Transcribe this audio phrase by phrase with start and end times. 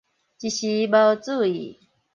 [0.39, 1.79] 一時無注意